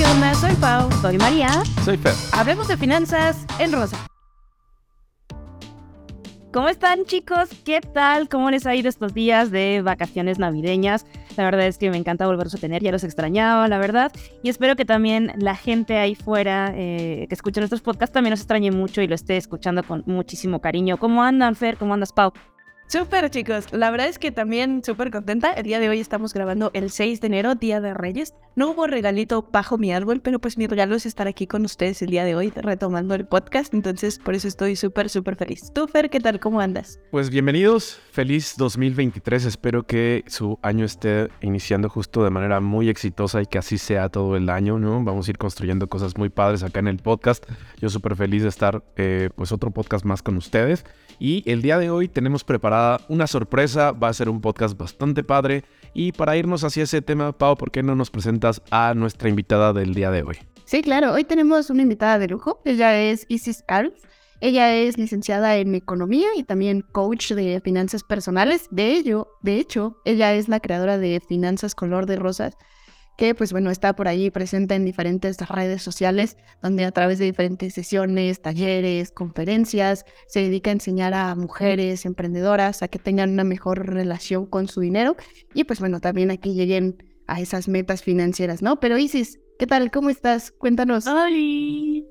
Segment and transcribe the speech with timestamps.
[0.00, 0.34] ¿qué onda?
[0.34, 0.90] Soy Pau.
[1.02, 1.50] Soy María.
[1.84, 2.14] Soy Fer.
[2.32, 3.98] Hablemos de finanzas en rosa.
[6.54, 7.50] ¿Cómo están chicos?
[7.66, 8.30] ¿Qué tal?
[8.30, 11.04] ¿Cómo les ha ido estos días de vacaciones navideñas?
[11.36, 14.10] La verdad es que me encanta volverlos a tener, ya los extrañaba, la verdad.
[14.42, 18.40] Y espero que también la gente ahí fuera eh, que escucha nuestros podcasts también nos
[18.40, 20.96] extrañe mucho y lo esté escuchando con muchísimo cariño.
[20.96, 21.76] ¿Cómo andan, Fer?
[21.76, 22.32] ¿Cómo andas, Pau?
[22.90, 25.52] Súper chicos, la verdad es que también súper contenta.
[25.52, 28.34] El día de hoy estamos grabando el 6 de enero, Día de Reyes.
[28.56, 32.02] No hubo regalito bajo mi árbol, pero pues mi regalo es estar aquí con ustedes
[32.02, 33.74] el día de hoy retomando el podcast.
[33.74, 35.70] Entonces por eso estoy súper, súper feliz.
[35.72, 36.40] Tú, Fer, ¿qué tal?
[36.40, 36.98] ¿Cómo andas?
[37.12, 39.44] Pues bienvenidos, feliz 2023.
[39.44, 44.08] Espero que su año esté iniciando justo de manera muy exitosa y que así sea
[44.08, 45.04] todo el año, ¿no?
[45.04, 47.48] Vamos a ir construyendo cosas muy padres acá en el podcast.
[47.80, 50.84] Yo súper feliz de estar eh, pues otro podcast más con ustedes.
[51.22, 55.22] Y el día de hoy tenemos preparada una sorpresa, va a ser un podcast bastante
[55.22, 55.64] padre.
[55.92, 59.74] Y para irnos hacia ese tema, Pau, ¿por qué no nos presentas a nuestra invitada
[59.74, 60.38] del día de hoy?
[60.64, 62.62] Sí, claro, hoy tenemos una invitada de lujo.
[62.64, 63.92] Ella es Isis Arf.
[64.40, 68.68] Ella es licenciada en economía y también coach de finanzas personales.
[68.70, 72.56] De ello, de hecho, ella es la creadora de Finanzas Color de Rosas,
[73.16, 77.26] que pues bueno, está por ahí presente en diferentes redes sociales, donde a través de
[77.26, 83.44] diferentes sesiones, talleres, conferencias, se dedica a enseñar a mujeres emprendedoras a que tengan una
[83.44, 85.16] mejor relación con su dinero
[85.54, 88.80] y pues bueno, también a que lleguen a esas metas financieras, ¿no?
[88.80, 89.90] Pero Isis, ¿qué tal?
[89.90, 90.50] ¿Cómo estás?
[90.50, 91.06] Cuéntanos.
[91.06, 92.06] ¡Ay!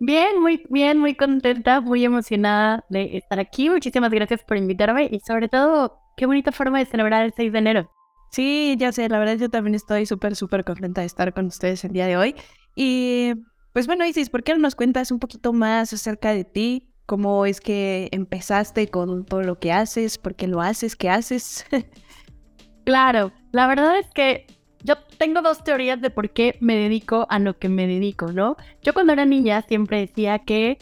[0.00, 3.68] Bien, muy bien, muy contenta, muy emocionada de estar aquí.
[3.68, 7.58] Muchísimas gracias por invitarme y sobre todo, qué bonita forma de celebrar el 6 de
[7.58, 7.90] enero.
[8.30, 11.84] Sí, ya sé, la verdad yo también estoy súper, súper contenta de estar con ustedes
[11.84, 12.34] el día de hoy.
[12.74, 13.32] Y
[13.72, 16.90] pues bueno, Isis, ¿por qué no nos cuentas un poquito más acerca de ti?
[17.06, 20.18] ¿Cómo es que empezaste con todo lo que haces?
[20.18, 20.94] ¿Por qué lo haces?
[20.94, 21.64] ¿Qué haces?
[22.84, 24.46] claro, la verdad es que
[24.84, 28.56] yo tengo dos teorías de por qué me dedico a lo que me dedico, ¿no?
[28.82, 30.78] Yo cuando era niña siempre decía que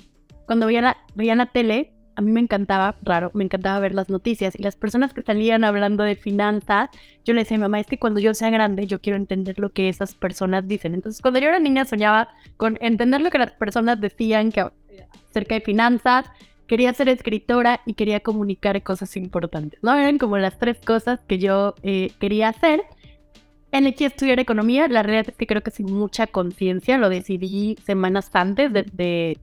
[0.46, 4.08] cuando veía la, veía la tele a mí me encantaba, raro, me encantaba ver las
[4.08, 6.88] noticias y las personas que salían hablando de finanzas,
[7.24, 9.90] yo le decía mamá, es que cuando yo sea grande yo quiero entender lo que
[9.90, 10.94] esas personas dicen.
[10.94, 14.66] Entonces cuando yo era niña soñaba con entender lo que las personas decían que,
[15.30, 16.26] acerca de finanzas,
[16.66, 19.78] quería ser escritora y quería comunicar cosas importantes.
[19.82, 19.94] ¿no?
[19.94, 22.82] Eran como las tres cosas que yo eh, quería hacer.
[23.72, 28.30] Elegí estudiar economía, la realidad es que creo que sin mucha conciencia, lo decidí semanas
[28.32, 28.84] antes de,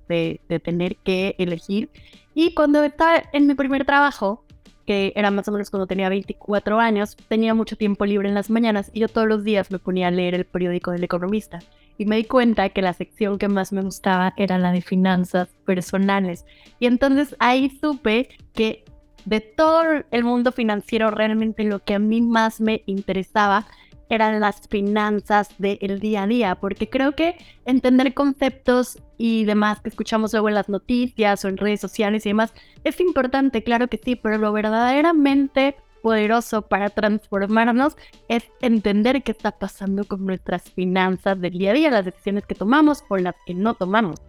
[0.07, 1.89] de, de tener que elegir.
[2.33, 4.43] Y cuando estaba en mi primer trabajo,
[4.85, 8.49] que era más o menos cuando tenía 24 años, tenía mucho tiempo libre en las
[8.49, 11.59] mañanas y yo todos los días me ponía a leer el periódico del economista.
[11.97, 15.49] Y me di cuenta que la sección que más me gustaba era la de finanzas
[15.65, 16.45] personales.
[16.79, 18.83] Y entonces ahí supe que
[19.25, 23.65] de todo el mundo financiero realmente lo que a mí más me interesaba
[24.09, 29.89] eran las finanzas del día a día, porque creo que entender conceptos y demás que
[29.89, 32.53] escuchamos luego en las noticias o en redes sociales y demás
[32.83, 37.95] es importante, claro que sí, pero lo verdaderamente poderoso para transformarnos
[38.27, 42.55] es entender qué está pasando con nuestras finanzas del día a día, las decisiones que
[42.55, 44.19] tomamos o las que no tomamos.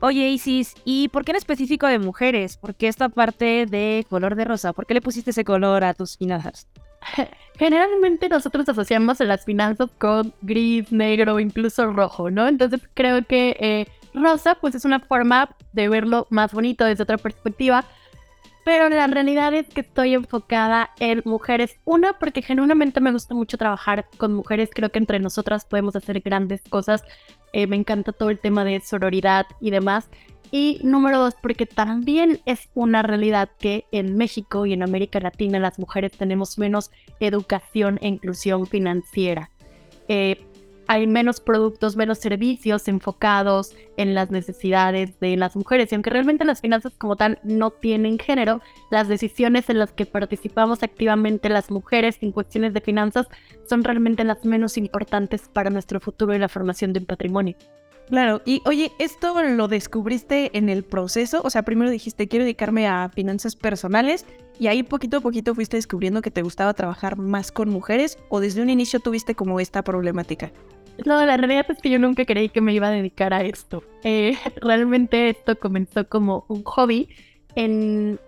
[0.00, 2.56] Oye, Isis, ¿y por qué en específico de mujeres?
[2.56, 4.72] ¿Por qué esta parte de color de rosa?
[4.72, 6.68] ¿Por qué le pusiste ese color a tus finanzas?
[7.58, 12.46] Generalmente nosotros asociamos las finanzas con gris, negro incluso rojo, ¿no?
[12.46, 17.18] Entonces creo que eh, rosa pues es una forma de verlo más bonito desde otra
[17.18, 17.84] perspectiva,
[18.64, 21.76] pero la realidad es que estoy enfocada en mujeres.
[21.84, 26.20] Una, porque genuinamente me gusta mucho trabajar con mujeres, creo que entre nosotras podemos hacer
[26.20, 27.02] grandes cosas.
[27.52, 30.10] Eh, me encanta todo el tema de sororidad y demás.
[30.50, 35.58] Y número dos, porque también es una realidad que en México y en América Latina
[35.58, 39.50] las mujeres tenemos menos educación e inclusión financiera.
[40.08, 40.42] Eh,
[40.88, 45.92] hay menos productos, menos servicios enfocados en las necesidades de las mujeres.
[45.92, 50.06] Y aunque realmente las finanzas como tal no tienen género, las decisiones en las que
[50.06, 53.26] participamos activamente las mujeres en cuestiones de finanzas
[53.68, 57.54] son realmente las menos importantes para nuestro futuro y la formación de un patrimonio.
[58.08, 61.42] Claro, y oye, ¿esto lo descubriste en el proceso?
[61.44, 64.24] O sea, primero dijiste, quiero dedicarme a finanzas personales
[64.58, 68.40] y ahí poquito a poquito fuiste descubriendo que te gustaba trabajar más con mujeres o
[68.40, 70.50] desde un inicio tuviste como esta problemática.
[71.04, 73.84] No, la realidad es que yo nunca creí que me iba a dedicar a esto.
[74.02, 77.08] Eh, realmente esto comenzó como un hobby.
[77.54, 78.18] En,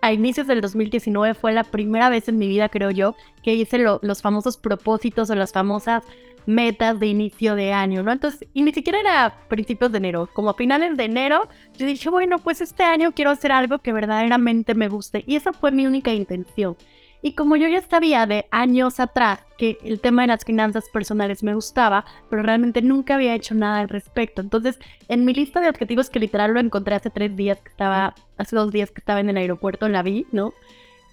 [0.00, 3.78] a inicios del 2019 fue la primera vez en mi vida, creo yo, que hice
[3.78, 6.04] los famosos propósitos o las famosas
[6.46, 8.10] metas de inicio de año, ¿no?
[8.10, 11.46] Entonces, y ni siquiera era principios de enero, como a finales de enero,
[11.76, 15.24] yo dije, bueno, pues este año quiero hacer algo que verdaderamente me guste.
[15.26, 16.76] Y esa fue mi única intención.
[17.20, 21.42] Y como yo ya sabía de años atrás que el tema de las finanzas personales
[21.42, 24.40] me gustaba, pero realmente nunca había hecho nada al respecto.
[24.40, 24.78] Entonces,
[25.08, 28.54] en mi lista de objetivos, que literal lo encontré hace tres días que estaba, hace
[28.54, 30.52] dos días que estaba en el aeropuerto, la vi, ¿no?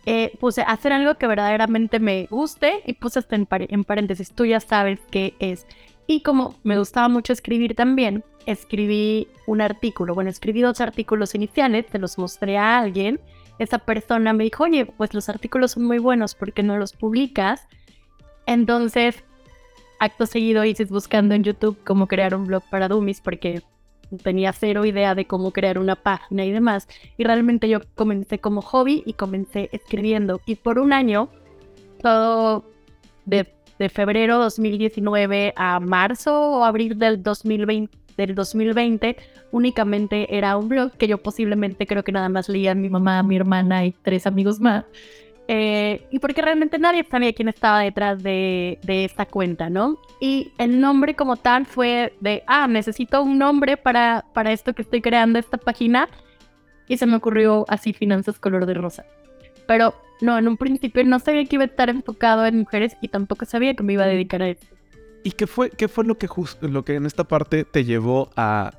[0.05, 4.45] Eh, puse hacer algo que verdaderamente me guste y puse hasta en, en paréntesis, tú
[4.45, 5.65] ya sabes qué es.
[6.05, 10.13] Y como me gustaba mucho escribir también, escribí un artículo.
[10.13, 13.19] Bueno, escribí dos artículos iniciales, te los mostré a alguien
[13.59, 16.93] esa persona me dijo, oye, pues los artículos son muy buenos, ¿por qué no los
[16.93, 17.67] publicas?
[18.45, 19.23] Entonces,
[19.99, 23.61] acto seguido hice buscando en YouTube cómo crear un blog para Dummies, porque
[24.23, 26.87] tenía cero idea de cómo crear una página y demás.
[27.17, 30.41] Y realmente yo comencé como hobby y comencé escribiendo.
[30.45, 31.29] Y por un año,
[32.01, 32.65] todo
[33.25, 39.17] de, de febrero 2019 a marzo o abril del 2020, del 2020
[39.51, 43.35] únicamente era un blog que yo posiblemente creo que nada más leía mi mamá, mi
[43.35, 44.85] hermana y tres amigos más.
[45.47, 49.99] Eh, y porque realmente nadie sabía quién estaba detrás de, de, esta cuenta, ¿no?
[50.19, 54.81] Y el nombre como tal fue de, ah, necesito un nombre para, para esto que
[54.81, 56.09] estoy creando, esta página.
[56.87, 59.05] Y se me ocurrió así, Finanzas Color de Rosa.
[59.67, 63.09] Pero no, en un principio no sabía que iba a estar enfocado en mujeres y
[63.09, 64.74] tampoco sabía que me iba a dedicar a eso.
[65.25, 66.29] ¿Y qué fue, qué fue lo, que
[66.61, 68.73] lo que en esta parte te llevó a,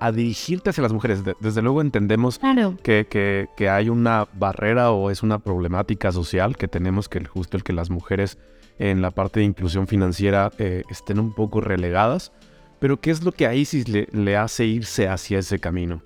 [0.00, 1.22] a, dirigirte hacia las mujeres?
[1.40, 2.40] desde luego entendemos
[2.82, 7.58] que, que, que, hay una barrera o es una problemática social que tenemos que justo
[7.58, 8.38] el que las mujeres
[8.78, 12.32] en la parte de inclusión financiera eh, estén un poco relegadas.
[12.78, 16.00] Pero ¿qué es lo que a Isis le, le hace irse hacia ese camino?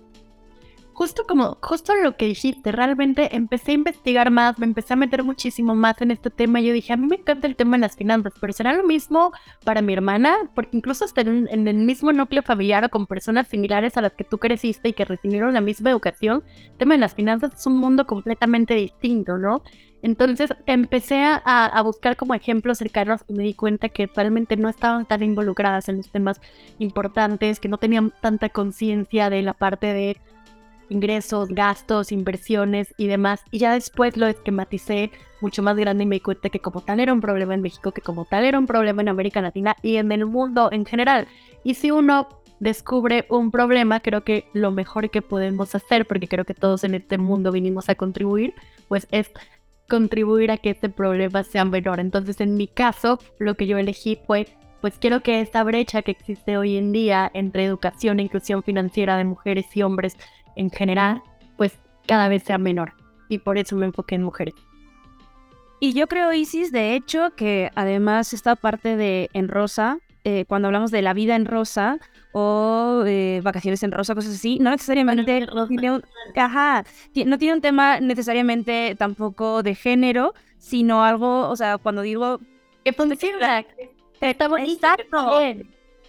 [0.94, 5.24] Justo como, justo lo que dijiste, realmente empecé a investigar más, me empecé a meter
[5.24, 6.60] muchísimo más en este tema.
[6.60, 9.32] Yo dije, a mí me encanta el tema de las finanzas, pero ¿será lo mismo
[9.64, 10.36] para mi hermana?
[10.54, 14.24] Porque incluso hasta en, el mismo núcleo familiar o con personas similares a las que
[14.24, 17.76] tú creciste y que recibieron la misma educación, el tema de las finanzas es un
[17.76, 19.62] mundo completamente distinto, ¿no?
[20.00, 24.68] Entonces empecé a, a, buscar como ejemplos cercanos y me di cuenta que realmente no
[24.68, 26.42] estaban tan involucradas en los temas
[26.78, 30.20] importantes, que no tenían tanta conciencia de la parte de
[30.88, 33.42] ingresos, gastos, inversiones y demás.
[33.50, 35.10] Y ya después lo esquematicé
[35.40, 37.92] mucho más grande y me di cuenta que como tal era un problema en México,
[37.92, 41.28] que como tal era un problema en América Latina y en el mundo en general.
[41.62, 42.28] Y si uno
[42.60, 46.94] descubre un problema, creo que lo mejor que podemos hacer, porque creo que todos en
[46.94, 48.54] este mundo vinimos a contribuir,
[48.88, 49.30] pues es
[49.88, 52.00] contribuir a que este problema sea menor.
[52.00, 54.46] Entonces, en mi caso, lo que yo elegí fue,
[54.80, 59.16] pues quiero que esta brecha que existe hoy en día entre educación e inclusión financiera
[59.16, 60.16] de mujeres y hombres
[60.56, 61.22] en general,
[61.56, 62.92] pues cada vez sea menor.
[63.28, 64.54] Y por eso me enfoqué en mujeres.
[65.80, 70.68] Y yo creo, Isis, de hecho, que además esta parte de en rosa, eh, cuando
[70.68, 71.98] hablamos de la vida en rosa
[72.32, 76.02] o eh, vacaciones en rosa, cosas así, no necesariamente tiene un,
[76.34, 76.84] ajá,
[77.26, 82.40] no tiene un tema necesariamente tampoco de género, sino algo, o sea, cuando digo...
[82.84, 83.64] Que funciona.
[84.20, 84.88] Está bonito.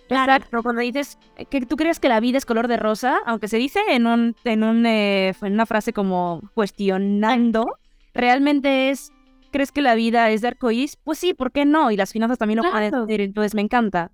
[0.10, 1.18] Exacto, cuando dices
[1.50, 4.36] que tú crees que la vida es color de rosa, aunque se dice en, un,
[4.44, 7.66] en, un, eh, en una frase como cuestionando,
[8.14, 9.12] realmente es,
[9.52, 10.96] ¿crees que la vida es de arcoíris?
[10.98, 11.90] Pues sí, ¿por qué no?
[11.92, 14.12] Y las finanzas también lo pueden ser, entonces me encanta.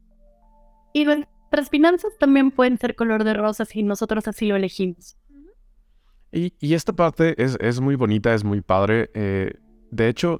[0.93, 5.17] Y nuestras finanzas también pueden ser color de rosa si nosotros así lo elegimos.
[6.31, 9.09] Y, y esta parte es, es, muy bonita, es muy padre.
[9.13, 9.53] Eh,
[9.91, 10.39] de hecho,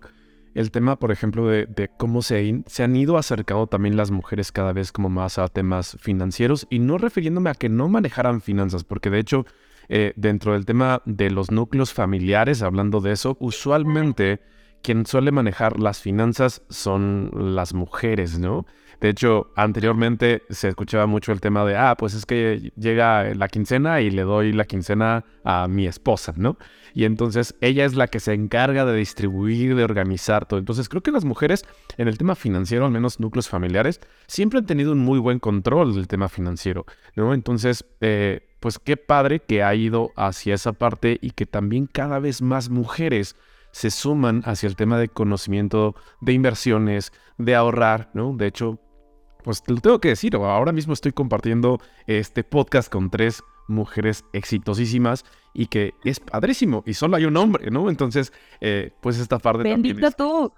[0.54, 4.92] el tema, por ejemplo, de, cómo se, han ido acercando también las mujeres cada vez
[4.92, 9.20] como más a temas financieros y no refiriéndome a que no manejaran finanzas, porque de
[9.20, 9.46] hecho,
[9.90, 14.42] eh, dentro del tema de los núcleos familiares, hablando de eso, usualmente
[14.82, 18.66] quien suele manejar las finanzas son las mujeres, ¿no?
[19.02, 23.48] De hecho, anteriormente se escuchaba mucho el tema de, ah, pues es que llega la
[23.48, 26.56] quincena y le doy la quincena a mi esposa, ¿no?
[26.94, 30.60] Y entonces ella es la que se encarga de distribuir, de organizar todo.
[30.60, 31.66] Entonces creo que las mujeres
[31.98, 35.96] en el tema financiero, al menos núcleos familiares, siempre han tenido un muy buen control
[35.96, 37.34] del tema financiero, ¿no?
[37.34, 42.20] Entonces, eh, pues qué padre que ha ido hacia esa parte y que también cada
[42.20, 43.36] vez más mujeres
[43.72, 48.36] se suman hacia el tema de conocimiento de inversiones, de ahorrar, ¿no?
[48.38, 48.80] De hecho,
[49.44, 54.26] pues te lo tengo que decir, ahora mismo estoy compartiendo este podcast con tres mujeres
[54.34, 57.90] exitosísimas y que es padrísimo y solo hay un hombre, ¿no?
[57.90, 60.54] Entonces, eh, pues esta parte Bendito es, tú.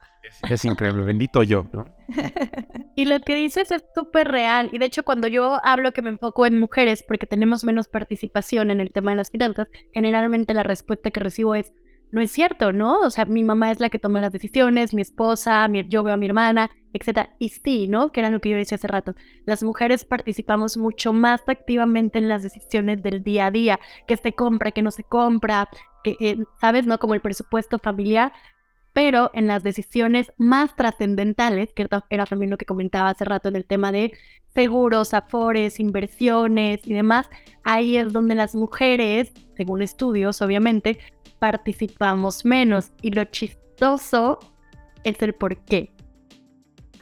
[0.50, 1.86] Es, increíble, bendito yo, ¿no?
[2.96, 6.10] y lo que dices es súper real y de hecho cuando yo hablo que me
[6.10, 10.64] enfoco en mujeres porque tenemos menos participación en el tema de las finanzas, generalmente la
[10.64, 11.74] respuesta que recibo es
[12.14, 13.00] no es cierto, ¿no?
[13.00, 16.18] O sea, mi mamá es la que toma las decisiones, mi esposa, yo veo a
[16.18, 17.30] mi hermana, etc.
[17.40, 18.12] Y sí, ¿no?
[18.12, 19.16] Que era lo que yo decía hace rato.
[19.48, 24.34] Las mujeres participamos mucho más activamente en las decisiones del día a día, que se
[24.34, 25.70] compra, que no se compra,
[26.04, 26.86] que, ¿sabes?
[26.86, 27.00] ¿No?
[27.00, 28.32] Como el presupuesto familiar.
[28.94, 33.56] pero en las decisiones más trascendentales, que era también lo que comentaba hace rato en
[33.56, 34.14] el tema de
[34.54, 37.28] seguros, afores, inversiones y demás,
[37.64, 41.00] ahí es donde las mujeres, según estudios obviamente,
[41.44, 42.94] participamos menos.
[43.02, 44.40] Y lo chistoso
[45.04, 45.92] es el por qué.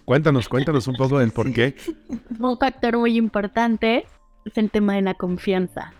[0.03, 1.75] Cuéntanos, cuéntanos un poco del por qué.
[2.39, 4.07] Un factor muy importante
[4.45, 5.93] es el tema de la confianza.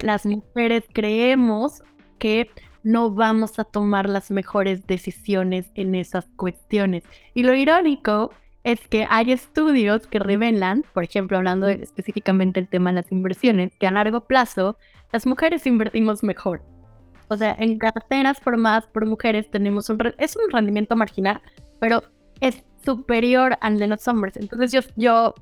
[0.00, 1.82] Las mujeres creemos
[2.18, 2.50] que
[2.82, 7.02] no vamos a tomar las mejores decisiones en esas cuestiones.
[7.32, 8.30] Y lo irónico
[8.62, 13.74] es que hay estudios que revelan, por ejemplo, hablando específicamente del tema de las inversiones,
[13.80, 14.76] que a largo plazo
[15.14, 16.75] las mujeres invertimos mejor.
[17.28, 19.98] O sea, en carteras formadas por mujeres tenemos un...
[20.18, 21.40] Es un rendimiento marginal,
[21.80, 22.02] pero
[22.40, 24.36] es superior al de los hombres.
[24.36, 25.34] Entonces yo, yo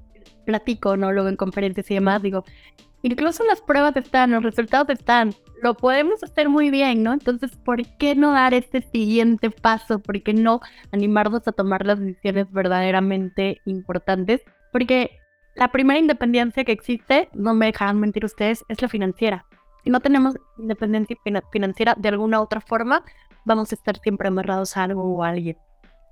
[0.44, 1.12] platico, ¿no?
[1.12, 2.44] Luego en conferencias y demás, digo,
[3.02, 7.12] incluso las pruebas están, los resultados están, lo podemos hacer muy bien, ¿no?
[7.12, 9.98] Entonces, ¿por qué no dar este siguiente paso?
[9.98, 10.60] ¿Por qué no
[10.92, 14.42] animarnos a tomar las decisiones verdaderamente importantes?
[14.72, 15.18] Porque
[15.54, 19.46] la primera independencia que existe, no me dejarán mentir ustedes, es la financiera.
[19.86, 21.16] No tenemos independencia
[21.52, 23.04] financiera de alguna otra forma,
[23.44, 25.56] vamos a estar siempre amarrados a algo o a alguien.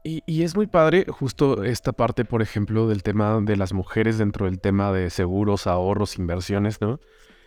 [0.05, 4.47] Y, es muy padre justo esta parte, por ejemplo, del tema de las mujeres dentro
[4.47, 6.99] del tema de seguros, ahorros, inversiones, ¿no?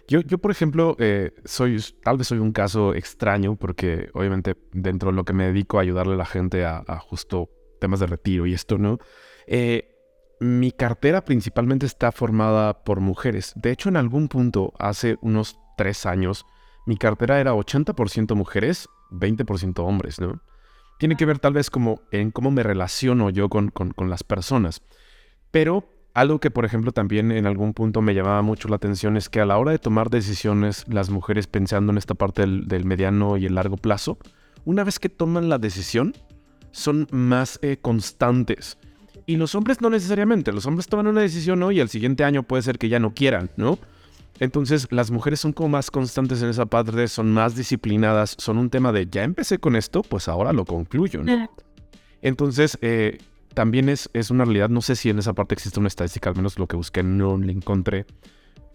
[0.08, 5.10] Yo, yo por ejemplo, eh, soy, tal vez soy un caso extraño porque obviamente dentro
[5.10, 7.50] de lo que me dedico a ayudarle a la gente a, justo
[7.82, 9.00] temas de retiro y esto, ¿no?
[9.48, 9.92] Eh,
[10.40, 13.54] mi cartera principalmente está formada por mujeres.
[13.56, 16.46] De hecho, en algún punto, hace unos tres años,
[16.86, 20.42] mi cartera era 80% mujeres, 20% hombres, ¿no?
[20.98, 23.72] tiene que ver tal vez como en cómo me relaciono yo con,
[24.08, 24.82] las personas.
[25.52, 29.30] Pero algo que, por ejemplo, también en algún punto me llamaba mucho la atención es
[29.30, 33.38] que a la hora de tomar decisiones, las mujeres pensando en esta parte del, mediano
[33.38, 34.18] y el largo plazo,
[34.64, 36.14] una vez que toman la decisión,
[36.72, 38.78] son más eh, constantes.
[39.26, 40.52] Y los hombres no necesariamente.
[40.52, 43.14] Los hombres toman una decisión hoy y al siguiente año puede ser que ya no
[43.14, 43.80] quieran, ¿no?
[44.40, 48.70] Entonces las mujeres son como más constantes en esa parte, son más disciplinadas, son un
[48.70, 51.24] tema de ya empecé con esto, pues ahora lo concluyo.
[51.24, 51.50] ¿no?
[52.22, 53.20] Entonces eh,
[53.54, 56.36] también es, es una realidad, no sé si en esa parte existe una estadística, al
[56.36, 58.06] menos lo que busqué no la encontré,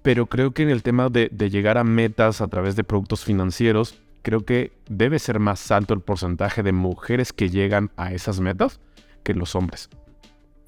[0.02, 3.24] pero creo que en el tema de, de llegar a metas a través de productos
[3.24, 8.40] financieros, creo que debe ser más alto el porcentaje de mujeres que llegan a esas
[8.40, 8.80] metas
[9.22, 9.90] que los hombres.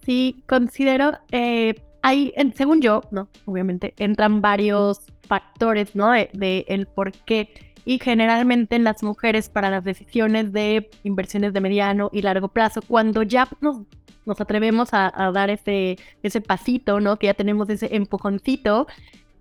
[0.04, 6.10] Sí, considero, eh, hay, según yo, no, obviamente, entran varios factores, ¿no?
[6.10, 7.48] De, el por qué.
[7.84, 12.80] Y generalmente en las mujeres para las decisiones de inversiones de mediano y largo plazo,
[12.82, 13.78] cuando ya nos,
[14.26, 17.18] nos atrevemos a, dar ese, ese pasito, ¿no?
[17.18, 18.86] Que ya tenemos ese empujoncito,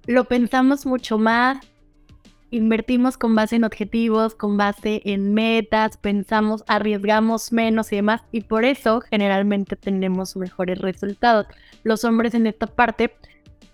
[0.07, 1.59] lo pensamos mucho más
[2.51, 8.41] invertimos con base en objetivos, con base en metas, pensamos, arriesgamos menos y demás, y
[8.41, 11.47] por eso generalmente tenemos mejores resultados.
[11.83, 13.15] Los hombres en esta parte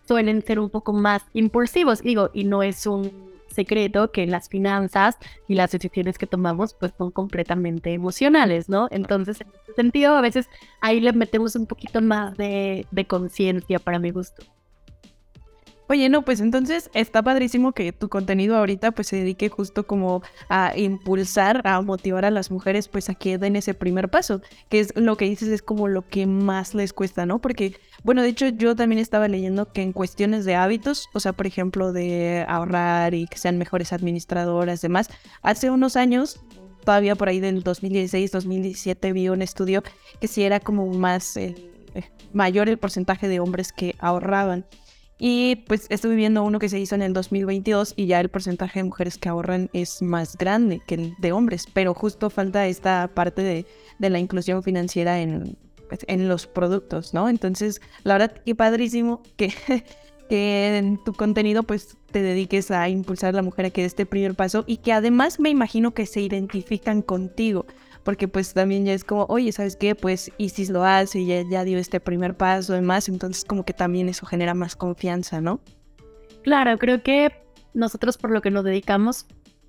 [0.07, 5.17] suelen ser un poco más impulsivos, digo, y no es un secreto que las finanzas
[5.47, 8.87] y las decisiones que tomamos pues son completamente emocionales, ¿no?
[8.91, 10.47] Entonces, en ese sentido, a veces
[10.79, 14.43] ahí le metemos un poquito más de, de conciencia para mi gusto.
[15.89, 20.21] Oye, no, pues entonces está padrísimo que tu contenido ahorita pues se dedique justo como
[20.49, 24.81] a impulsar, a motivar a las mujeres pues a que den ese primer paso, que
[24.81, 27.39] es lo que dices es como lo que más les cuesta, ¿no?
[27.39, 31.31] Porque, bueno, de hecho yo también estaba leyendo que en cuestiones de hábitos, o sea,
[31.31, 35.09] por ejemplo, de ahorrar y que sean mejores administradoras, demás,
[35.41, 36.41] hace unos años
[36.83, 39.83] todavía por ahí del 2016, 2017 vi un estudio
[40.19, 41.53] que sí era como más eh,
[42.33, 44.65] mayor el porcentaje de hombres que ahorraban.
[45.19, 48.79] Y pues estuve viendo uno que se hizo en el 2022 y ya el porcentaje
[48.79, 53.09] de mujeres que ahorran es más grande que el de hombres, pero justo falta esta
[53.13, 53.65] parte de,
[53.99, 55.57] la inclusión financiera en,
[55.89, 57.29] pues, en los productos, ¿no?
[57.29, 59.51] Entonces, la verdad que padrísimo que,
[60.29, 63.87] que en tu contenido pues te dediques a impulsar a la mujer a que dé
[63.87, 67.65] este primer paso y que además me imagino que se identifican contigo
[68.07, 69.93] porque pues también ya es como, oye, ¿sabes qué?
[69.93, 73.65] Pues Isis lo hace y ya, ya dio este primer paso y más, entonces como
[73.65, 75.59] que también eso genera más confianza, ¿no?
[76.41, 77.33] Claro, creo que
[77.73, 79.25] nosotros por lo que nos dedicamos,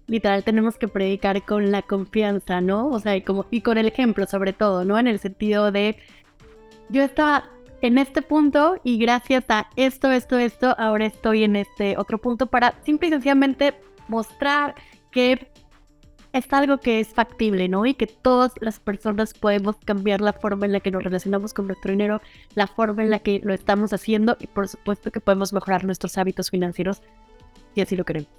[0.07, 2.87] literal tenemos que predicar con la confianza, ¿no?
[2.91, 5.01] O sea, y, como, y con el ejemplo sobre todo, ¿no?
[5.01, 5.97] En el sentido de,
[6.91, 11.97] yo estaba en este punto y gracias a esto, esto, esto, ahora estoy en este
[11.97, 13.75] otro punto para simple y sencillamente
[14.07, 14.77] mostrar
[15.11, 15.51] que
[16.39, 17.85] es algo que es factible, ¿no?
[17.87, 21.67] Y que todas las personas podemos cambiar la forma en la que nos relacionamos con
[21.67, 22.21] nuestro dinero,
[22.55, 26.17] la forma en la que lo estamos haciendo y por supuesto que podemos mejorar nuestros
[26.19, 27.03] hábitos financieros
[27.75, 28.31] si así lo queremos.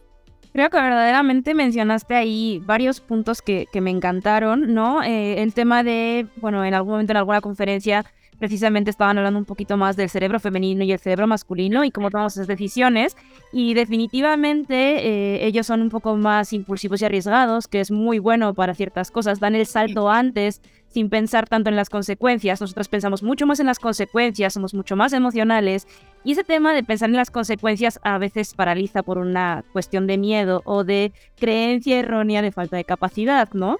[0.51, 5.03] Creo que verdaderamente mencionaste ahí varios puntos que, que me encantaron, ¿no?
[5.03, 8.05] Eh, el tema de, bueno, en algún momento en alguna conferencia
[8.39, 12.09] precisamente estaban hablando un poquito más del cerebro femenino y el cerebro masculino y cómo
[12.09, 13.15] tomamos esas decisiones.
[13.51, 18.53] Y definitivamente eh, ellos son un poco más impulsivos y arriesgados, que es muy bueno
[18.53, 19.39] para ciertas cosas.
[19.39, 22.61] Dan el salto antes sin pensar tanto en las consecuencias.
[22.61, 25.87] Nosotros pensamos mucho más en las consecuencias, somos mucho más emocionales.
[26.23, 30.17] Y ese tema de pensar en las consecuencias a veces paraliza por una cuestión de
[30.17, 33.77] miedo o de creencia errónea de falta de capacidad, ¿no?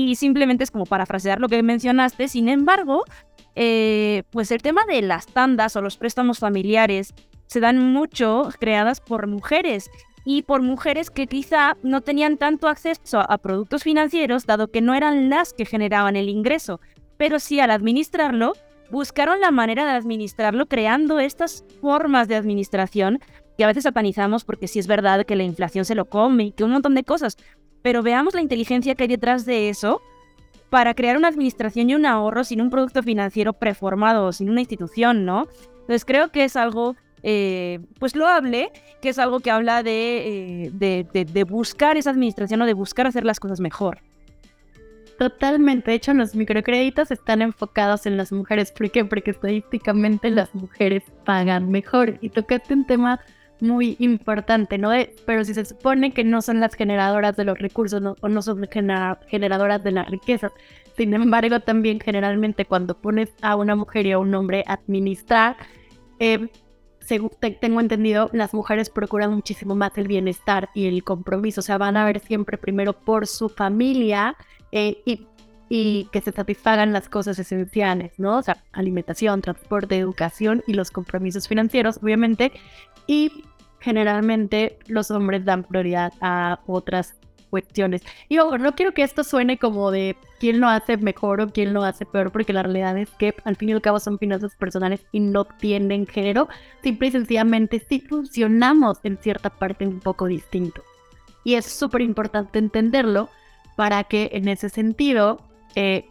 [0.00, 2.28] Y simplemente es como parafrasear lo que mencionaste.
[2.28, 3.02] Sin embargo,
[3.56, 7.12] eh, pues el tema de las tandas o los préstamos familiares
[7.48, 9.90] se dan mucho creadas por mujeres
[10.24, 14.94] y por mujeres que quizá no tenían tanto acceso a productos financieros dado que no
[14.94, 16.80] eran las que generaban el ingreso,
[17.16, 18.52] pero sí al administrarlo
[18.92, 23.18] buscaron la manera de administrarlo creando estas formas de administración
[23.56, 26.52] que a veces satanizamos porque sí es verdad que la inflación se lo come y
[26.52, 27.36] que un montón de cosas,
[27.82, 30.00] pero veamos la inteligencia que hay detrás de eso
[30.70, 35.24] para crear una administración y un ahorro sin un producto financiero preformado, sin una institución,
[35.24, 35.48] ¿no?
[35.80, 38.70] Entonces creo que es algo, eh, pues loable,
[39.00, 43.24] que es algo que habla eh, de, de, buscar esa administración o de buscar hacer
[43.24, 44.00] las cosas mejor.
[45.18, 45.90] Totalmente.
[45.90, 48.70] De hecho, los microcréditos están enfocados en las mujeres.
[48.70, 49.04] ¿Por qué?
[49.04, 52.18] Porque estadísticamente las mujeres pagan mejor.
[52.20, 53.18] Y tocaste un tema
[53.60, 54.90] muy importante, ¿no?
[55.26, 58.68] pero si se supone que no son las generadoras de los recursos o no son
[58.68, 60.50] generadoras de la riqueza,
[60.96, 65.56] sin embargo, también generalmente cuando pones a una mujer y a un hombre administrar,
[66.18, 66.48] eh,
[67.00, 71.78] según tengo entendido, las mujeres procuran muchísimo más el bienestar y el compromiso, o sea,
[71.78, 74.36] van a ver siempre primero por su familia
[74.72, 75.26] eh, y
[75.68, 78.38] y que se satisfagan las cosas esenciales, ¿no?
[78.38, 82.52] O sea, alimentación, transporte, educación y los compromisos financieros, obviamente.
[83.06, 83.44] Y
[83.80, 87.14] generalmente los hombres dan prioridad a otras
[87.48, 88.02] cuestiones.
[88.28, 91.72] Y ojo, no quiero que esto suene como de quién lo hace mejor o quién
[91.72, 94.54] lo hace peor, porque la realidad es que al fin y al cabo son finanzas
[94.56, 96.48] personales y no tienen género.
[96.82, 100.82] Simple y sencillamente sí funcionamos en cierta parte un poco distinto.
[101.44, 103.28] Y es súper importante entenderlo
[103.76, 105.40] para que en ese sentido
[105.74, 106.06] eh,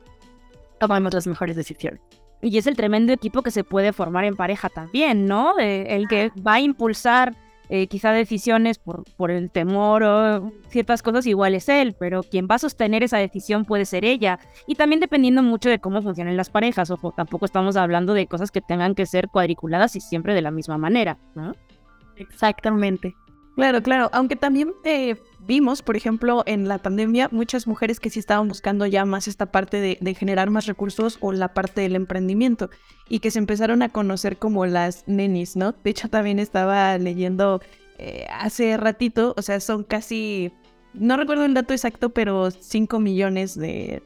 [0.79, 2.01] tomamos las mejores decisiones.
[2.41, 5.57] Y es el tremendo equipo que se puede formar en pareja también, ¿no?
[5.57, 7.35] el que va a impulsar
[7.69, 12.47] eh, quizá decisiones por, por el temor o ciertas cosas, igual es él, pero quien
[12.49, 14.39] va a sostener esa decisión puede ser ella.
[14.67, 16.91] Y también dependiendo mucho de cómo funcionen las parejas.
[16.91, 20.51] Ojo, tampoco estamos hablando de cosas que tengan que ser cuadriculadas y siempre de la
[20.51, 21.53] misma manera, ¿no?
[22.15, 23.15] Exactamente.
[23.55, 24.09] Claro, claro.
[24.13, 25.15] Aunque también eh,
[25.47, 29.47] vimos, por ejemplo, en la pandemia, muchas mujeres que sí estaban buscando ya más esta
[29.47, 32.69] parte de, generar más recursos o la parte del emprendimiento
[33.09, 35.71] y que se empezaron a conocer como las nenis, ¿no?
[35.71, 37.61] De hecho, también estaba leyendo
[37.97, 40.51] eh, hace ratito, o sea, son casi,
[40.93, 44.03] no recuerdo el dato exacto, pero 5 millones de,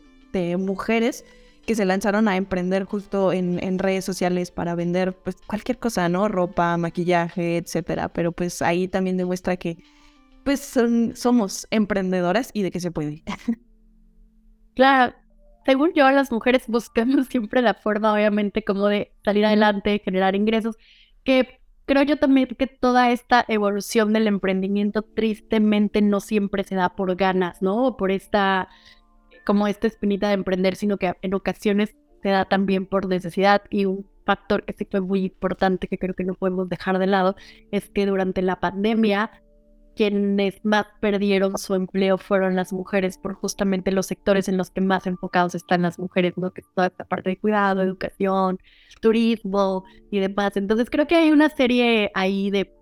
[0.58, 1.26] mujeres
[1.66, 6.28] que se lanzaron a emprender justo en, redes sociales para vender pues cualquier cosa, ¿no?
[6.28, 8.08] Ropa, maquillaje, etcétera.
[8.10, 9.78] Pero pues ahí también demuestra que
[10.44, 13.24] pues son, somos emprendedoras y de que se puede.
[14.74, 15.14] Claro,
[15.66, 20.78] según yo, las mujeres buscamos siempre la forma, obviamente, como de salir adelante, generar ingresos,
[21.24, 26.96] que creo yo también que toda esta evolución del emprendimiento tristemente no siempre se da
[26.96, 27.86] por ganas, ¿no?
[27.86, 28.70] O por esta
[29.46, 33.86] como esta espinita de emprender, sino que en ocasiones se da también por necesidad y
[33.86, 37.36] un factor que sí fue muy importante que creo que no podemos dejar de lado
[37.72, 39.32] es que durante la pandemia
[39.96, 44.82] quienes más perdieron su empleo fueron las mujeres por justamente los sectores en los que
[44.82, 46.52] más enfocados están las mujeres, ¿no?
[46.52, 48.60] Que toda esta parte de cuidado, educación,
[49.02, 50.56] turismo y demás.
[50.58, 52.74] Entonces creo que hay una serie ahí de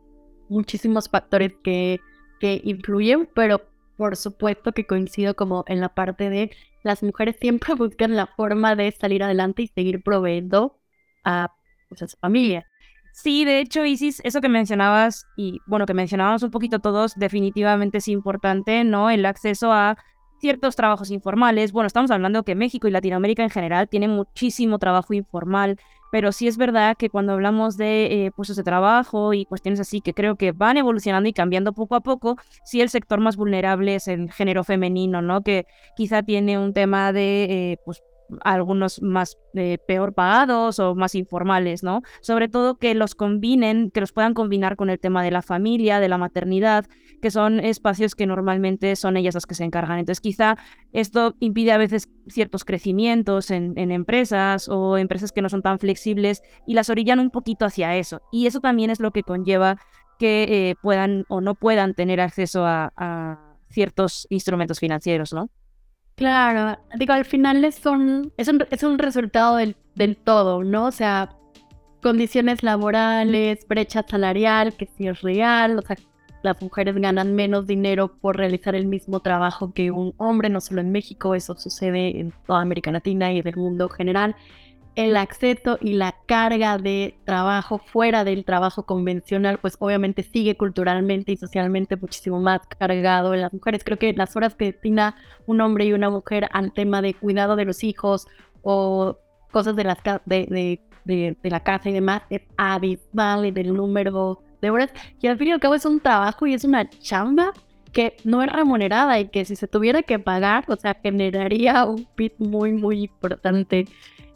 [0.50, 2.00] muchísimos factores que,
[2.40, 3.62] que influyen, pero
[3.98, 6.52] por supuesto que coincido como en la parte de
[6.84, 10.80] las mujeres siempre buscan la forma de salir adelante y seguir proveyendo
[11.24, 11.54] a,
[11.90, 12.69] pues, a su familia.
[13.12, 17.98] Sí, de hecho, Isis, eso que mencionabas y bueno, que mencionábamos un poquito todos, definitivamente
[17.98, 19.10] es importante, ¿no?
[19.10, 19.98] El acceso a
[20.40, 21.72] ciertos trabajos informales.
[21.72, 25.78] Bueno, estamos hablando que México y Latinoamérica en general tienen muchísimo trabajo informal,
[26.12, 30.02] pero sí es verdad que cuando hablamos de eh, puestos de trabajo y cuestiones así
[30.02, 33.96] que creo que van evolucionando y cambiando poco a poco, sí el sector más vulnerable
[33.96, 35.42] es el género femenino, ¿no?
[35.42, 38.02] Que quizá tiene un tema de eh, pues,
[38.42, 42.02] algunos más eh, peor pagados o más informales, ¿no?
[42.22, 46.00] Sobre todo que los combinen, que los puedan combinar con el tema de la familia,
[46.00, 46.86] de la maternidad,
[47.22, 50.00] que son espacios que normalmente son ellas las que se encargan.
[50.00, 50.58] Entonces quizá
[50.94, 56.42] esto impide a veces ciertos crecimientos en, empresas o empresas que no son tan flexibles
[56.66, 58.22] y las orillan un poquito hacia eso.
[58.32, 59.78] Y eso también es lo que conlleva
[60.18, 65.50] que eh, puedan o no puedan tener acceso a, a ciertos instrumentos financieros, ¿no?
[66.20, 70.88] Claro, digo, al final es un, es un, es un resultado del, del todo, ¿no?
[70.88, 71.30] O sea,
[72.02, 75.96] condiciones laborales, brecha salarial, que sí es real, o sea,
[76.44, 80.82] las mujeres ganan menos dinero por realizar el mismo trabajo que un hombre, no solo
[80.82, 84.36] en México, eso sucede en toda América Latina y en el mundo general.
[85.00, 91.32] El acceso y la carga de trabajo fuera del trabajo convencional, pues obviamente sigue culturalmente
[91.32, 93.86] y socialmente muchísimo más cargado en las mujeres.
[93.86, 95.16] Creo que las horas que destina
[95.48, 98.28] un hombre y una mujer al tema de cuidado de los hijos
[98.62, 99.18] o
[99.52, 104.44] cosas de, las, de, de, de la casa y demás es abismal en el número
[104.62, 104.92] de horas.
[105.22, 107.54] Y al fin y al cabo es un trabajo y es una chamba
[107.94, 112.06] que no es remunerada y que si se tuviera que pagar, o sea, generaría un
[112.16, 113.86] PIB muy, muy importante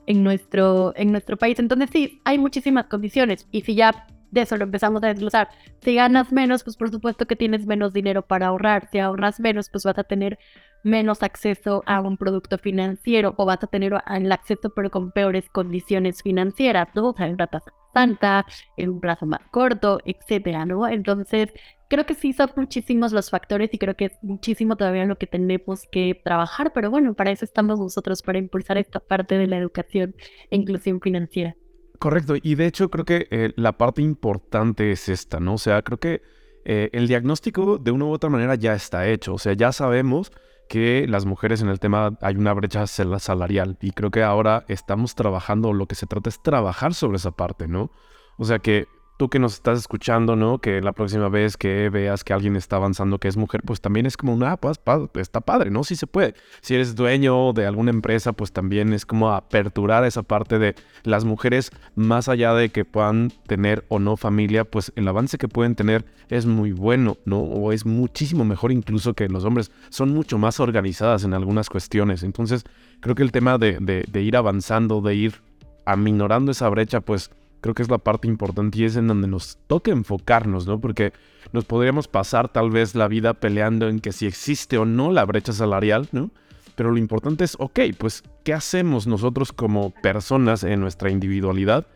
[0.07, 1.59] en nuestro, en nuestro país.
[1.59, 5.49] Entonces sí, hay muchísimas condiciones y si ya de eso lo empezamos a desglosar,
[5.81, 9.69] si ganas menos, pues por supuesto que tienes menos dinero para ahorrar, si ahorras menos,
[9.69, 10.39] pues vas a tener
[10.83, 15.47] menos acceso a un producto financiero o vas a tener el acceso pero con peores
[15.49, 17.09] condiciones financieras, ¿no?
[17.09, 20.87] O sea, en una tasa santa, en un plazo más corto, etcétera, ¿no?
[20.87, 21.49] Entonces,
[21.89, 25.27] creo que sí son muchísimos los factores y creo que es muchísimo todavía lo que
[25.27, 29.57] tenemos que trabajar, pero bueno, para eso estamos nosotros, para impulsar esta parte de la
[29.57, 30.15] educación
[30.49, 31.55] e inclusión financiera.
[31.99, 35.53] Correcto, y de hecho creo que eh, la parte importante es esta, ¿no?
[35.53, 36.21] O sea, creo que
[36.65, 40.31] eh, el diagnóstico de una u otra manera ya está hecho, o sea, ya sabemos
[40.67, 45.13] que las mujeres en el tema hay una brecha salarial y creo que ahora estamos
[45.13, 47.91] trabajando, lo que se trata es trabajar sobre esa parte, ¿no?
[48.37, 50.59] O sea que tú que nos estás escuchando, ¿no?
[50.59, 54.05] Que la próxima vez que veas que alguien está avanzando que es mujer, pues también
[54.05, 54.79] es como una, pues
[55.15, 55.83] está padre, ¿no?
[55.83, 56.33] Sí se puede.
[56.61, 61.25] Si eres dueño de alguna empresa, pues también es como aperturar esa parte de las
[61.25, 65.75] mujeres, más allá de que puedan tener o no familia, pues el avance que pueden
[65.75, 67.39] tener es muy bueno, ¿no?
[67.39, 69.71] O es muchísimo mejor incluso que los hombres.
[69.89, 72.23] Son mucho más organizadas en algunas cuestiones.
[72.23, 72.63] Entonces,
[72.99, 75.41] creo que el tema de, de, de ir avanzando, de ir
[75.85, 77.29] aminorando esa brecha, pues
[77.63, 80.81] creo que es la parte importante y es en donde nos toca enfocarnos, ¿no?
[80.81, 81.13] Porque
[81.53, 85.23] nos podríamos pasar tal vez la vida peleando en que si existe o no la
[85.23, 86.29] brecha salarial, ¿no?
[86.75, 91.87] Pero lo importante es, ok, pues, ¿qué hacemos nosotros como personas en nuestra individualidad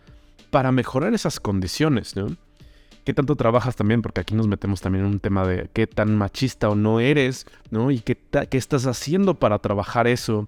[0.51, 2.27] para mejorar esas condiciones, ¿no?
[3.03, 4.01] ¿Qué tanto trabajas también?
[4.01, 7.45] Porque aquí nos metemos también en un tema de qué tan machista o no eres,
[7.71, 7.91] ¿no?
[7.91, 8.17] Y qué,
[8.49, 10.47] qué estás haciendo para trabajar eso.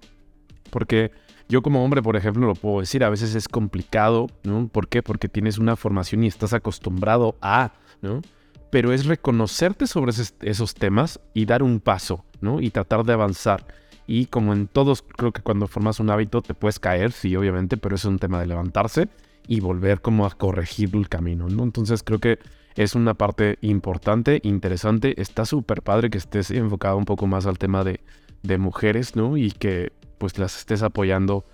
[0.70, 1.10] Porque
[1.50, 4.68] yo como hombre, por ejemplo, lo puedo decir, a veces es complicado, ¿no?
[4.68, 5.02] ¿Por qué?
[5.02, 8.22] Porque tienes una formación y estás acostumbrado a, ¿no?
[8.70, 12.60] Pero es reconocerte sobre esos temas y dar un paso, ¿no?
[12.60, 13.66] Y tratar de avanzar.
[14.06, 17.76] Y como en todos, creo que cuando formas un hábito te puedes caer, sí, obviamente,
[17.76, 19.08] pero es un tema de levantarse
[19.48, 21.64] y volver como a corregir el camino, ¿no?
[21.64, 22.38] Entonces creo que
[22.76, 25.20] es una parte importante, interesante.
[25.20, 27.98] Está súper padre que estés enfocado un poco más al tema de,
[28.44, 29.36] de mujeres, ¿no?
[29.36, 31.44] Y que pues las estés apoyando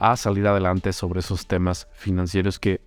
[0.00, 2.80] a salir adelante sobre esos temas financieros que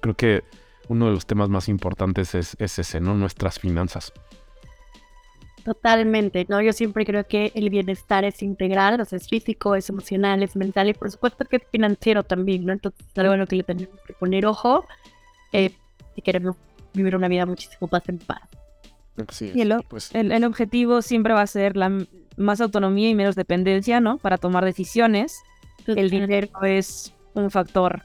[0.00, 0.44] creo que
[0.88, 3.14] uno de los temas más importantes es, ese, ¿no?
[3.16, 4.12] Nuestras finanzas.
[5.64, 6.62] Totalmente, ¿no?
[6.62, 10.54] Yo siempre creo que el bienestar es integral, o sea, es físico, es emocional, es
[10.54, 12.72] mental y por supuesto que es financiero también, ¿no?
[12.72, 14.86] Entonces es algo en lo que le tenemos que poner ojo
[15.52, 15.72] eh,
[16.14, 16.54] si queremos
[16.94, 18.42] vivir una vida muchísimo más en paz.
[19.40, 22.06] y el, pues el, objetivo siempre va a ser la,
[22.40, 24.18] más autonomía y menos dependencia, ¿no?
[24.18, 25.42] Para tomar decisiones.
[25.86, 28.02] El dinero es un factor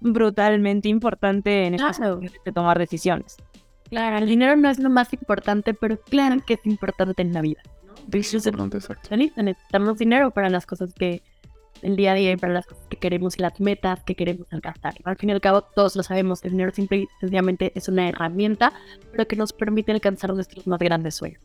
[0.00, 2.20] brutalmente importante en claro.
[2.20, 3.36] de tomar decisiones.
[3.88, 7.42] Claro, el dinero no es lo más importante, pero claro que es importante en la
[7.42, 7.62] vida.
[8.12, 9.16] Es importante, exacto.
[9.16, 11.22] Necesitamos dinero para las cosas que
[11.82, 14.46] el día a día y para las cosas que queremos y las metas que queremos
[14.50, 14.94] alcanzar.
[15.04, 18.08] Al fin y al cabo, todos lo sabemos, el dinero simple y sencillamente es una
[18.08, 18.72] herramienta,
[19.12, 21.40] pero que nos permite alcanzar nuestros más grandes sueños.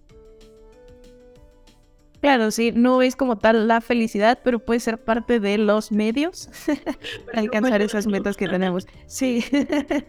[2.22, 6.50] Claro, sí, no es como tal la felicidad, pero puede ser parte de los medios
[7.26, 8.88] para alcanzar esas metas que tenemos.
[9.06, 9.44] Sí.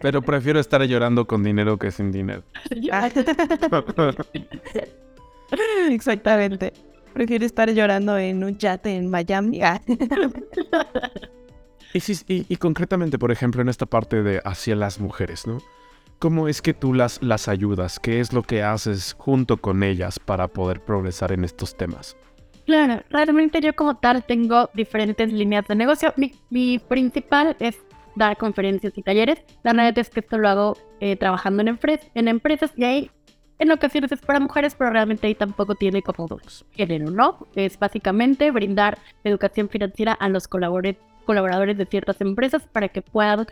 [0.01, 2.43] Pero prefiero estar llorando con dinero que sin dinero.
[5.89, 6.73] Exactamente.
[7.13, 9.61] Prefiero estar llorando en un yate en Miami.
[11.93, 15.59] y, y concretamente, por ejemplo, en esta parte de hacia las mujeres, ¿no?
[16.21, 17.99] ¿Cómo es que tú las, las ayudas?
[17.99, 22.15] ¿Qué es lo que haces junto con ellas para poder progresar en estos temas?
[22.67, 26.13] Claro, realmente yo como tal tengo diferentes líneas de negocio.
[26.51, 27.79] Mi, principal es
[28.15, 29.39] dar conferencias y talleres.
[29.63, 31.79] La realidad es que esto lo hago eh, trabajando en,
[32.13, 33.11] en empresas y ahí
[33.57, 36.27] en ocasiones es para mujeres, pero realmente ahí tampoco tiene como
[36.73, 37.47] género, ¿no?
[37.55, 43.47] Es básicamente brindar educación financiera a los colaboradores de ciertas empresas para que puedan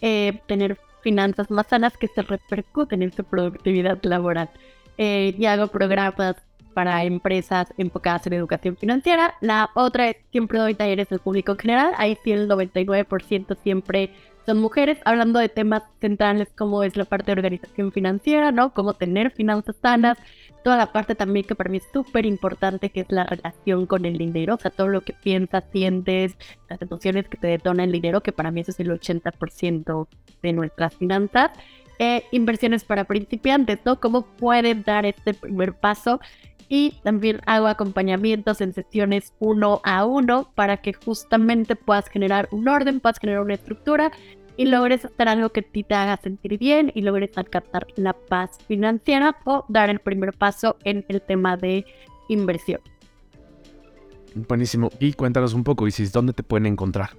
[0.00, 4.50] eh, tener finanzas más sanas que se repercuten en su productividad laboral.
[4.98, 6.34] Eh, y hago programas
[6.74, 9.34] para empresas enfocadas en educación financiera.
[9.40, 11.92] La otra es siempre doy talleres al público en general.
[11.96, 14.10] Ahí sí el 99% siempre
[14.46, 18.74] son mujeres, hablando de temas centrales como es la parte de organización financiera, ¿no?
[18.74, 20.18] Cómo tener finanzas sanas,
[20.62, 24.04] toda la parte también que para mí es súper importante, que es la relación con
[24.04, 26.36] el dinero, o sea, todo lo que piensas, sientes,
[26.68, 30.08] las emociones que te detona el dinero, que para mí eso es el 80%
[30.42, 31.50] de nuestras finanzas.
[31.98, 33.98] Eh, inversiones para principiantes, ¿no?
[34.00, 36.20] Cómo pueden dar este primer paso
[36.68, 42.68] y también hago acompañamientos en sesiones uno a uno para que justamente puedas generar un
[42.68, 44.10] orden, puedas generar una estructura
[44.56, 48.58] y logres hacer algo que ti te haga sentir bien y logres alcanzar la paz
[48.66, 51.84] financiera o dar el primer paso en el tema de
[52.28, 52.80] inversión.
[54.34, 54.90] Buenísimo.
[55.00, 57.10] Y cuéntanos un poco, Isis, ¿dónde te pueden encontrar?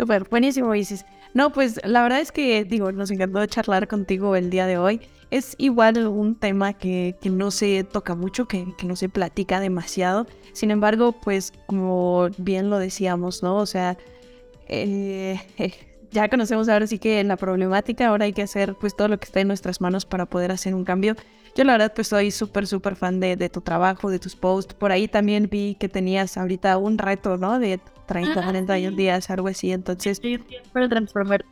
[0.00, 1.04] Súper, buenísimo, Isis.
[1.34, 5.02] No, pues la verdad es que, digo, nos encantó charlar contigo el día de hoy.
[5.30, 9.60] Es igual un tema que, que no se toca mucho, que, que, no se platica
[9.60, 10.26] demasiado.
[10.54, 13.56] Sin embargo, pues como bien lo decíamos, ¿no?
[13.56, 13.98] O sea,
[14.68, 15.38] eh,
[16.12, 19.26] ya conocemos ahora sí que la problemática, ahora hay que hacer pues todo lo que
[19.26, 21.14] está en nuestras manos para poder hacer un cambio.
[21.54, 24.72] Yo la verdad pues soy súper, súper fan de, de, tu trabajo, de tus posts.
[24.72, 27.58] Por ahí también vi que tenías ahorita un reto, ¿no?
[28.10, 29.70] 30, 41 días, algo así.
[29.70, 30.20] Entonces...
[30.72, 31.44] Para transformar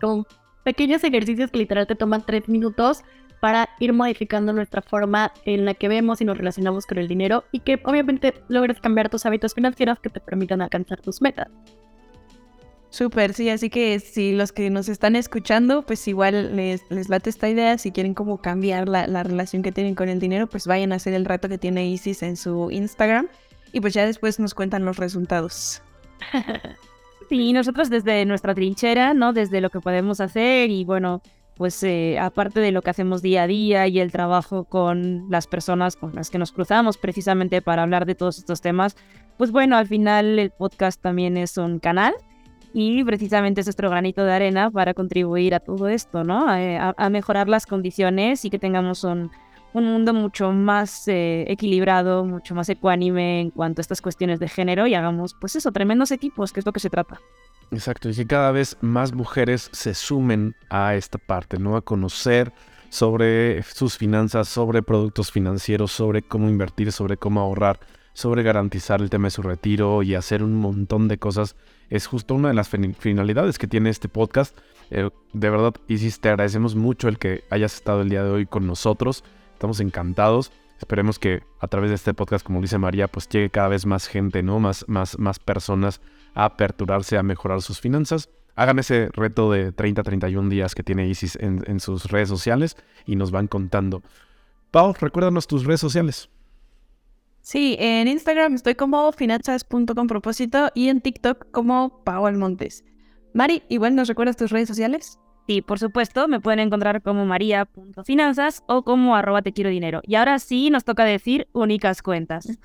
[0.00, 0.26] con
[0.64, 3.04] pequeños ejercicios que literal te toman 3 minutos
[3.40, 7.44] para ir modificando nuestra forma en la que vemos y nos relacionamos con el dinero
[7.52, 11.48] y que obviamente logres cambiar tus hábitos financieros que te permitan alcanzar tus metas.
[12.90, 17.30] Súper, sí, así que si los que nos están escuchando, pues igual les, les late
[17.30, 20.66] esta idea, si quieren como cambiar la, la, relación que tienen con el dinero, pues
[20.66, 23.28] vayan a hacer el reto que tiene Isis en su Instagram
[23.76, 25.82] y pues ya después nos cuentan los resultados.
[27.28, 29.32] Sí, nosotros desde nuestra trinchera, ¿no?
[29.32, 31.22] Desde lo que podemos hacer y bueno,
[31.56, 35.48] pues eh, aparte de lo que hacemos día a día y el trabajo con las
[35.48, 38.94] personas con las que nos cruzamos precisamente para hablar de todos estos temas,
[39.38, 42.14] pues bueno, al final el podcast también es un canal
[42.72, 46.54] y precisamente es nuestro granito de arena para contribuir a todo esto, ¿no?
[46.56, 49.32] Eh, a mejorar las condiciones y que tengamos un,
[49.76, 54.48] un mundo mucho más eh, equilibrado, mucho más ecuánime en cuanto a estas cuestiones de
[54.48, 57.20] género y hagamos, pues eso, tremendos equipos, que es lo que se trata.
[57.70, 61.76] Exacto, y que cada vez más mujeres se sumen a esta parte, ¿no?
[61.76, 62.54] A conocer
[62.88, 67.78] sobre sus finanzas, sobre productos financieros, sobre cómo invertir, sobre cómo ahorrar,
[68.14, 71.54] sobre garantizar el tema de su retiro y hacer un montón de cosas
[71.90, 74.56] es justo una de las finalidades que tiene este podcast.
[74.90, 78.46] Eh, de verdad, Isis, te agradecemos mucho el que hayas estado el día de hoy
[78.46, 79.22] con nosotros.
[79.56, 80.52] Estamos encantados.
[80.78, 84.06] Esperemos que a través de este podcast, como dice María, pues llegue cada vez más
[84.06, 84.60] gente, ¿no?
[84.60, 86.02] Más, más, más personas
[86.34, 88.28] a aperturarse a mejorar sus finanzas.
[88.54, 93.16] Hagan ese reto de 30-31 días que tiene Isis en, en sus redes sociales y
[93.16, 94.02] nos van contando.
[94.70, 96.28] Pau, recuérdanos tus redes sociales.
[97.40, 102.84] Sí, en Instagram estoy como finanzas.com propósito y en TikTok como Pau Almontes.
[103.32, 105.18] Mari, igual nos recuerdas tus redes sociales.
[105.46, 110.00] Sí, por supuesto, me pueden encontrar como maria.finanzas o como arroba te quiero dinero.
[110.04, 112.58] Y ahora sí nos toca decir únicas cuentas.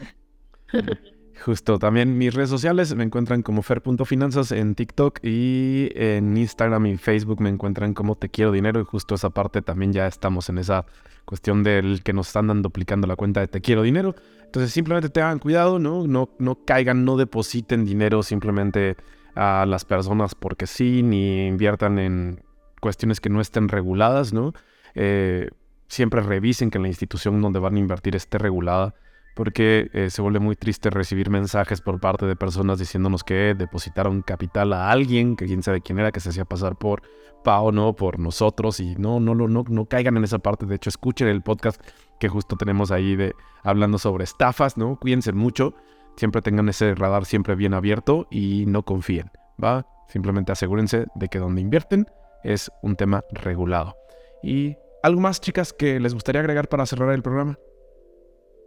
[1.45, 6.97] Justo, también mis redes sociales me encuentran como fer.finanzas en TikTok y en Instagram y
[6.97, 10.59] Facebook me encuentran como te quiero dinero y justo esa parte también ya estamos en
[10.59, 10.85] esa
[11.25, 14.13] cuestión del que nos están duplicando la cuenta de te quiero dinero.
[14.43, 16.05] Entonces simplemente tengan cuidado, ¿no?
[16.05, 18.95] No, no caigan, no depositen dinero simplemente
[19.33, 22.43] a las personas porque sí, ni inviertan en
[22.81, 24.51] cuestiones que no estén reguladas, ¿no?
[24.95, 25.49] Eh,
[25.87, 28.93] siempre revisen que la institución donde van a invertir esté regulada
[29.35, 34.21] porque eh, se vuelve muy triste recibir mensajes por parte de personas diciéndonos que depositaron
[34.21, 37.01] capital a alguien, que quién sabe quién era, que se hacía pasar por
[37.43, 37.95] Pau, ¿no?
[37.95, 40.65] Por nosotros, y no, no, no, no, no caigan en esa parte.
[40.65, 41.81] De hecho, escuchen el podcast
[42.19, 44.99] que justo tenemos ahí de hablando sobre estafas, ¿no?
[44.99, 45.73] Cuídense mucho,
[46.17, 49.31] siempre tengan ese radar siempre bien abierto y no confíen,
[49.63, 49.87] ¿va?
[50.07, 52.05] Simplemente asegúrense de que donde invierten
[52.43, 53.95] es un tema regulado.
[54.43, 57.57] Y algo más, chicas, que les gustaría agregar para cerrar el programa.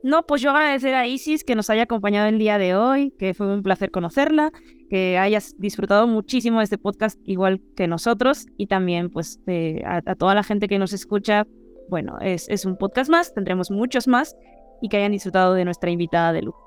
[0.02, 3.32] No, pues yo agradecer a Isis que nos haya acompañado el día de hoy, que
[3.32, 4.52] fue un placer conocerla,
[4.90, 9.40] que hayas disfrutado muchísimo de este podcast igual que nosotros y también pues
[9.86, 11.46] a, a, toda la gente que nos escucha,
[11.88, 14.36] bueno, es, es un podcast más, tendremos muchos más
[14.82, 16.60] y que hayan disfrutado de nuestra invitada de lujo.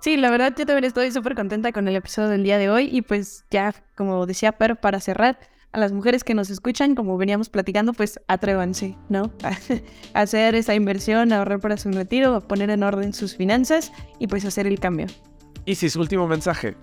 [0.00, 2.88] Sí, la verdad yo también estoy súper contenta con el episodio del día de hoy
[2.92, 5.36] y pues ya como decía Per, para cerrar,
[5.76, 9.30] a las mujeres que nos escuchan, como veníamos platicando, pues atrévanse, ¿no?
[9.44, 9.58] A
[10.22, 14.26] hacer esa inversión, a ahorrar para su retiro, a poner en orden sus finanzas y
[14.26, 15.06] pues hacer el cambio.
[15.66, 16.76] Isis, último mensaje.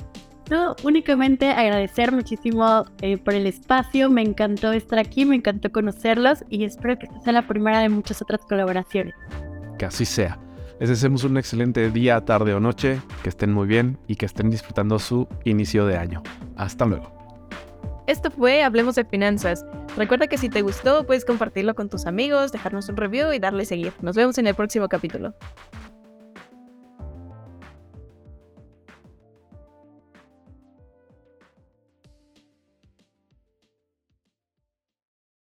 [0.51, 6.45] No, únicamente agradecer muchísimo eh, por el espacio, me encantó estar aquí, me encantó conocerlos
[6.49, 9.15] y espero que esta sea la primera de muchas otras colaboraciones.
[9.79, 10.37] Que así sea.
[10.79, 14.51] Les deseamos un excelente día, tarde o noche, que estén muy bien y que estén
[14.51, 16.21] disfrutando su inicio de año.
[16.57, 17.22] Hasta luego.
[18.05, 19.65] Esto fue Hablemos de Finanzas.
[19.95, 23.63] Recuerda que si te gustó, puedes compartirlo con tus amigos, dejarnos un review y darle
[23.63, 23.93] seguir.
[24.01, 25.33] Nos vemos en el próximo capítulo.